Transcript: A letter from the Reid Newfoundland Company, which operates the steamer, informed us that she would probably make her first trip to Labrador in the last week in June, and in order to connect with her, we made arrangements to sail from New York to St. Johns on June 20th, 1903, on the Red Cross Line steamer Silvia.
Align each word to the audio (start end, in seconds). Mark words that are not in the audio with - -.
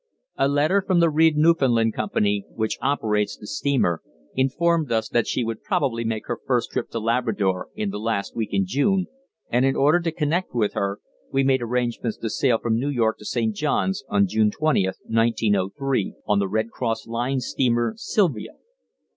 A 0.35 0.47
letter 0.47 0.81
from 0.81 0.99
the 0.99 1.11
Reid 1.11 1.37
Newfoundland 1.37 1.93
Company, 1.93 2.43
which 2.55 2.79
operates 2.81 3.37
the 3.37 3.45
steamer, 3.45 4.01
informed 4.33 4.91
us 4.91 5.07
that 5.09 5.27
she 5.27 5.43
would 5.43 5.61
probably 5.61 6.03
make 6.03 6.25
her 6.25 6.39
first 6.43 6.71
trip 6.71 6.89
to 6.89 6.99
Labrador 6.99 7.67
in 7.75 7.91
the 7.91 7.99
last 7.99 8.35
week 8.35 8.51
in 8.51 8.65
June, 8.65 9.05
and 9.51 9.63
in 9.63 9.75
order 9.75 9.99
to 9.99 10.11
connect 10.11 10.55
with 10.55 10.73
her, 10.73 10.97
we 11.31 11.43
made 11.43 11.61
arrangements 11.61 12.17
to 12.17 12.31
sail 12.31 12.57
from 12.57 12.79
New 12.79 12.89
York 12.89 13.19
to 13.19 13.25
St. 13.25 13.53
Johns 13.55 14.03
on 14.09 14.25
June 14.25 14.49
20th, 14.49 14.95
1903, 15.05 16.15
on 16.25 16.39
the 16.39 16.47
Red 16.49 16.69
Cross 16.71 17.05
Line 17.05 17.39
steamer 17.39 17.93
Silvia. 17.95 18.53